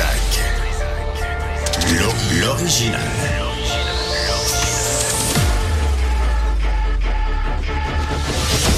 [0.00, 0.40] Trisac.
[2.40, 3.00] L'original.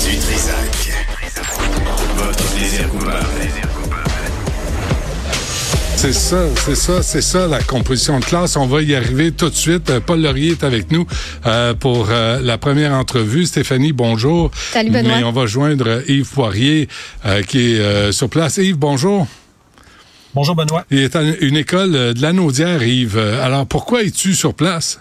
[0.05, 0.93] Du Trisac.
[2.17, 3.13] Votre plaisir coupable.
[5.95, 8.57] C'est ça, c'est ça, c'est ça la composition de classe.
[8.57, 9.91] On va y arriver tout de suite.
[9.91, 11.07] Euh, Paul Laurier est avec nous
[11.47, 13.47] euh, pour euh, la première entrevue.
[13.47, 14.51] Stéphanie, bonjour.
[14.73, 15.19] Salut Benoît.
[15.19, 16.89] Mais on va joindre Yves Poirier
[17.25, 18.57] euh, qui est euh, sur place.
[18.57, 19.29] Yves, bonjour.
[20.35, 20.87] Bonjour Benoît.
[20.91, 23.19] Il est à une école euh, de la Naudière, Yves.
[23.19, 24.99] Euh, Alors pourquoi es-tu sur place?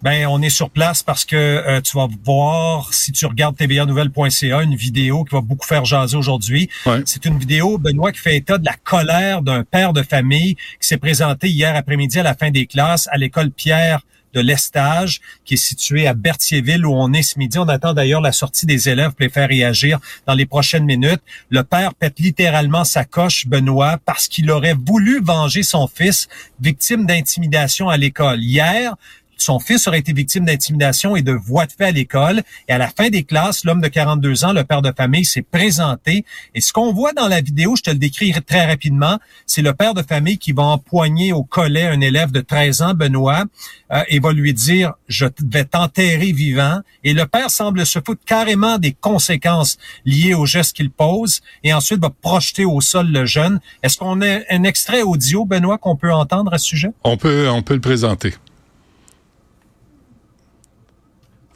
[0.00, 4.62] Ben, on est sur place parce que euh, tu vas voir, si tu regardes tvanouvelle.ca,
[4.62, 6.68] une vidéo qui va beaucoup faire jaser aujourd'hui.
[6.86, 7.02] Ouais.
[7.04, 10.88] C'est une vidéo, Benoît, qui fait état de la colère d'un père de famille qui
[10.88, 14.02] s'est présenté hier après-midi à la fin des classes à l'école Pierre
[14.34, 17.58] de l'Estage, qui est située à Berthierville, où on est ce midi.
[17.58, 21.22] On attend d'ailleurs la sortie des élèves pour les faire réagir dans les prochaines minutes.
[21.50, 26.28] Le père pète littéralement sa coche, Benoît, parce qu'il aurait voulu venger son fils,
[26.60, 28.40] victime d'intimidation à l'école.
[28.40, 28.94] Hier,
[29.42, 32.42] son fils aurait été victime d'intimidation et de voies de fait à l'école.
[32.68, 35.42] Et à la fin des classes, l'homme de 42 ans, le père de famille, s'est
[35.42, 36.24] présenté.
[36.54, 39.72] Et ce qu'on voit dans la vidéo, je te le décris très rapidement, c'est le
[39.74, 43.44] père de famille qui va empoigner au collet un élève de 13 ans, Benoît,
[43.92, 46.80] euh, et va lui dire, je vais t'enterrer vivant.
[47.04, 51.72] Et le père semble se foutre carrément des conséquences liées au geste qu'il pose et
[51.74, 53.60] ensuite va projeter au sol le jeune.
[53.82, 56.90] Est-ce qu'on a un extrait audio, Benoît, qu'on peut entendre à ce sujet?
[57.04, 58.34] On peut, on peut le présenter.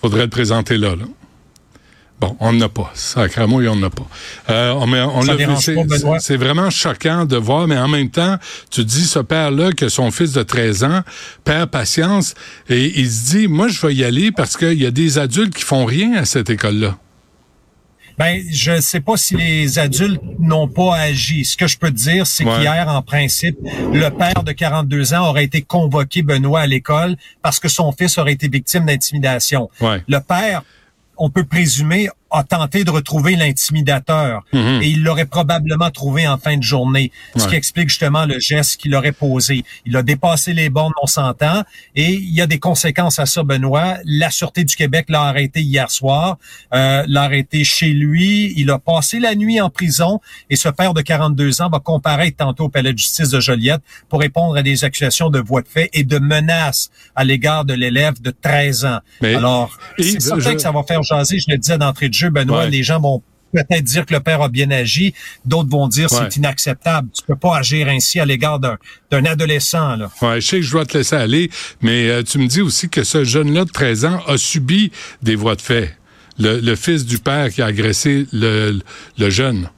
[0.07, 1.05] Faudrait le présenter là, là.
[2.21, 2.93] Bon, on n'a pas.
[2.95, 4.07] Sacrément, on n'a pas.
[4.51, 8.37] Euh, on, on c'est vraiment choquant de voir, mais en même temps,
[8.71, 11.01] tu dis ce père-là que son fils de 13 ans
[11.43, 12.35] perd patience
[12.69, 15.57] et il se dit, moi, je vais y aller parce qu'il y a des adultes
[15.57, 16.97] qui font rien à cette école-là.
[18.19, 21.45] Ben, je sais pas si les adultes n'ont pas agi.
[21.45, 22.57] Ce que je peux te dire, c'est Ouais.
[22.61, 23.57] qu'hier, en principe,
[23.93, 28.17] le père de 42 ans aurait été convoqué, Benoît, à l'école parce que son fils
[28.19, 29.69] aurait été victime d'intimidation.
[29.81, 30.03] Ouais.
[30.09, 30.63] Le père,
[31.19, 34.83] on peut présumer, a tenté de retrouver l'intimidateur Mhm.
[34.83, 37.51] et il l'aurait probablement trouvé en fin de journée, ce Ouais.
[37.51, 39.65] qui explique justement le geste qu'il aurait posé.
[39.85, 41.63] Il a dépassé les bornes, on s'entend,
[41.95, 43.99] et il y a des conséquences à ça, Benoît.
[44.05, 46.39] La Sûreté du Québec l'a arrêté hier soir,
[46.75, 50.21] euh, l'a arrêté chez lui, il a passé la nuit en prison,
[50.51, 53.83] et ce père de 42 ans va comparaître tantôt au palais de justice de Joliette
[54.09, 57.75] pour répondre à des accusations de voie de fait et de menaces à l'égard de
[57.75, 58.99] l'élève de 13 ans.
[59.21, 62.15] Mais, Alors, c'est certain je- que ça va faire jaser, je le disais d'entrée de
[62.17, 62.71] jeu, Benoît, Ouais.
[62.71, 63.23] les gens vont
[63.53, 66.19] peut-être dire que le père a bien agi, d'autres vont dire Ouais.
[66.23, 67.09] c'est inacceptable.
[67.17, 68.77] Tu peux pas agir ainsi à l'égard d'un
[69.11, 69.97] d'un adolescent.
[69.97, 70.11] Là.
[70.21, 71.51] Ouais, je sais que je dois te laisser aller,
[71.81, 74.91] mais euh, tu me dis aussi que ce jeune-là de 13 ans a subi
[75.23, 75.97] des voies de fait.
[76.39, 78.81] Le, le fils du père qui a agressé le,
[79.17, 79.71] le jeune.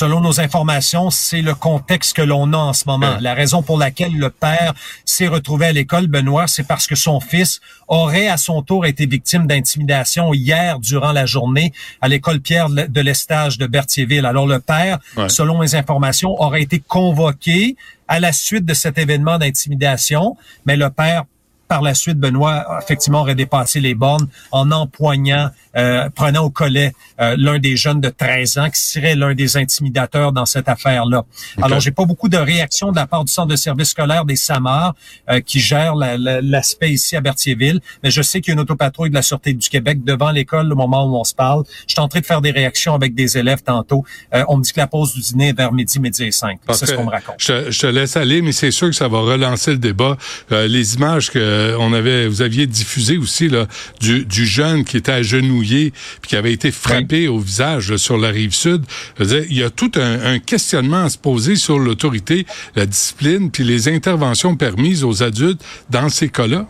[0.00, 3.18] Selon nos informations, c'est le contexte que l'on a en ce moment.
[3.20, 4.72] La raison pour laquelle le père
[5.04, 9.04] s'est retrouvé à l'école, Benoît, c'est parce que son fils aurait à son tour été
[9.04, 14.24] victime d'intimidation hier durant la journée à l'école Pierre de l'Estage de Berthierville.
[14.24, 15.28] Alors le père, Ouais.
[15.28, 17.76] selon les informations, aurait été convoqué
[18.08, 20.34] à la suite de cet événement d'intimidation,
[20.64, 21.24] mais le père
[21.70, 26.92] par la suite, Benoît, effectivement, aurait dépassé les bornes en empoignant, euh, prenant au collet
[27.20, 31.22] euh, l'un des jeunes de 13 ans qui serait l'un des intimidateurs dans cette affaire-là.
[31.62, 34.34] Alors, j'ai pas beaucoup de réactions de la part du centre de service scolaire des
[34.34, 34.94] SAMAR
[35.30, 38.54] euh, qui gère la- la- l'aspect ici à Berthierville, mais je sais qu'il y a
[38.54, 41.62] une autopatrouille de la Sûreté du Québec devant l'école au moment où on se parle.
[41.86, 44.04] Je suis en train de faire des réactions avec des élèves tantôt.
[44.34, 46.58] Euh, on me dit que la pause du dîner est vers midi, midi et cinq.
[46.72, 47.36] C'est ce qu'on me raconte.
[47.38, 50.16] Je, te- je te laisse aller, mais c'est sûr que ça va relancer le débat.
[50.50, 51.38] Euh, les images que
[51.78, 53.66] on avait, vous aviez diffusées aussi là,
[54.00, 58.18] du, du jeune qui était agenouillé puis qui avait été frappé au visage là, sur
[58.18, 58.82] la rive sud.
[59.18, 63.50] Dire, il y a tout un, un questionnement à se poser sur l'autorité, la discipline
[63.50, 66.68] puis les interventions permises aux adultes dans ces cas-là.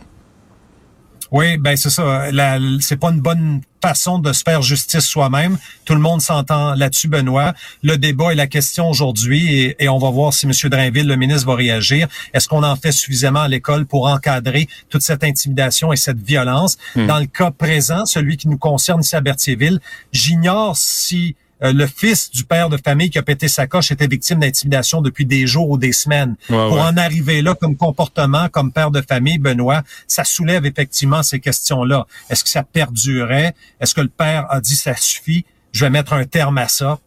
[1.32, 2.30] Oui, ben c'est ça.
[2.32, 5.56] La- C'est pas une bonne façon de se faire justice soi-même.
[5.84, 7.54] Tout le monde s'entend là-dessus, Benoît.
[7.82, 10.53] Le débat et la question aujourd'hui, et, et on va voir si M.
[10.71, 12.09] Drainville, le ministre, va réagir.
[12.34, 16.77] Est-ce qu'on en fait suffisamment à l'école pour encadrer toute cette intimidation et cette violence?
[17.06, 19.80] Dans le cas présent, celui qui nous concerne ici à Berthierville,
[20.12, 24.07] j'ignore si euh, le fils du père de famille qui a pété sa coche était
[24.07, 26.36] victime d'intimidation depuis des jours ou des semaines.
[26.48, 26.80] Ouais, Pour ouais.
[26.80, 32.07] en arriver là comme comportement, comme père de famille, Benoît, ça soulève effectivement ces questions-là.
[32.28, 33.54] Est-ce que ça perdurait?
[33.80, 35.45] Est-ce que le père a dit ça suffit?
[35.72, 36.98] Je vais mettre un terme à ça.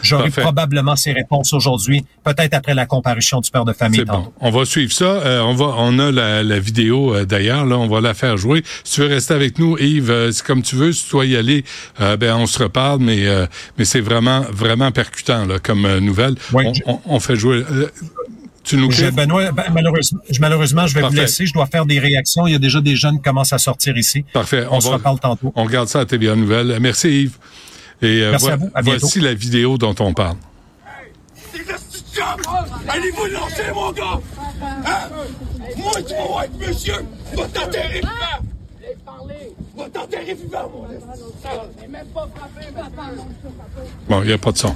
[0.00, 4.04] J'aurai probablement ces réponses aujourd'hui, peut-être après la comparution du père de famille.
[4.04, 4.32] Bon.
[4.40, 5.04] On va suivre ça.
[5.04, 7.66] Euh, on va, on a la, la vidéo euh, d'ailleurs.
[7.66, 8.64] Là, on va la faire jouer.
[8.84, 10.92] Si tu veux rester avec nous, Yves, euh, c'est comme tu veux.
[10.92, 11.64] Si tu dois y aller,
[11.98, 13.00] ben on se reparle.
[13.00, 13.46] Mais, euh,
[13.78, 16.34] mais c'est vraiment, vraiment percutant là, comme nouvelle.
[16.52, 17.62] Oui, on, je- on- on fait jouer.
[18.64, 19.06] Tu nous Je?
[19.06, 21.16] Benoît, ben, malheureusement, je, malheureusement, je vais Parfait.
[21.16, 21.46] vous laisser.
[21.46, 22.46] Je dois faire des réactions.
[22.46, 24.24] Il y a déjà des jeunes qui commencent à sortir ici.
[24.32, 24.66] Parfait.
[24.70, 25.52] On, se va- reparle tantôt.
[25.56, 26.76] On regarde ça à TVA Nouvelle.
[26.80, 27.36] Merci Yves.
[28.02, 28.70] Et euh, Merci vo- à vous.
[28.74, 30.36] À voici la vidéo dont on parle.
[32.88, 34.20] Allez-vous lancer, mon gars!
[34.62, 35.08] Hein?
[35.76, 36.94] Moi, tu vas avec monsieur!
[37.34, 38.08] Va t'enterrer vivant!
[39.76, 40.88] Va t'enterrer vivant, mon
[44.08, 44.74] Bon, il n'y a pas de son.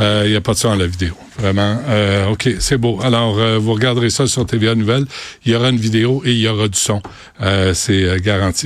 [0.00, 1.14] Euh, Il n'y a pas de son à la vidéo.
[1.38, 1.78] Vraiment.
[1.88, 3.00] Euh, OK, c'est beau.
[3.02, 5.06] Alors, euh, vous regarderez ça sur TVA Nouvelle.
[5.44, 7.00] Il y aura une vidéo et il y aura du son.
[7.40, 8.62] Euh, c'est euh, garanti.